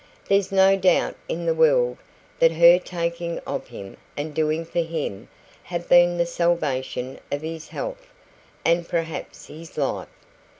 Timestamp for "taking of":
2.79-3.67